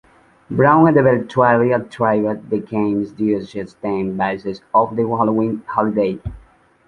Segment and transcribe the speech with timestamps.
[0.49, 6.19] Brown eventually altered the game to use a theme based on the Halloween holiday.